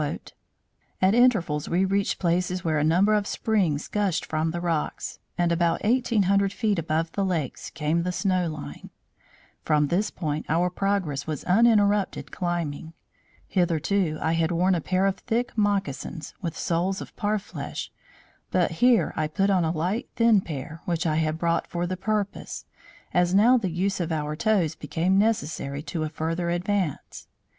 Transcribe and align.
"At 0.99 1.13
intervals 1.13 1.69
we 1.69 1.85
reached 1.85 2.17
places 2.17 2.63
where 2.63 2.79
a 2.79 2.83
number 2.83 3.13
of 3.13 3.27
springs 3.27 3.87
gushed 3.87 4.25
from 4.25 4.49
the 4.49 4.59
rocks, 4.59 5.19
and 5.37 5.51
about 5.51 5.83
1,800 5.83 6.51
feet 6.51 6.79
above 6.79 7.11
the 7.11 7.23
lakes 7.23 7.69
came 7.69 7.97
to 7.97 8.03
the 8.05 8.11
snow 8.11 8.47
line. 8.49 8.89
From 9.61 9.89
this 9.89 10.09
point 10.09 10.47
our 10.49 10.71
progress 10.71 11.27
was 11.27 11.43
uninterrupted 11.43 12.31
climbing. 12.31 12.93
Hitherto, 13.47 14.17
I 14.19 14.31
had 14.31 14.49
worn 14.51 14.73
a 14.73 14.81
pair 14.81 15.05
of 15.05 15.17
thick 15.19 15.55
moccasins, 15.55 16.33
with 16.41 16.57
soles 16.57 16.99
of 16.99 17.15
parfleche 17.15 17.91
but 18.49 18.71
here 18.71 19.13
I 19.15 19.27
put 19.27 19.51
on 19.51 19.63
a 19.63 19.69
light 19.69 20.09
thin 20.15 20.41
pair, 20.41 20.81
which 20.85 21.05
I 21.05 21.17
had 21.17 21.37
brought 21.37 21.67
for 21.67 21.85
the 21.85 21.95
purpose, 21.95 22.65
as 23.13 23.35
now 23.35 23.55
the 23.55 23.69
use 23.69 23.99
of 23.99 24.11
our 24.11 24.35
toes 24.35 24.73
became 24.73 25.19
necessary 25.19 25.83
to 25.83 26.01
a 26.01 26.09
further 26.09 26.49
advance. 26.49 27.27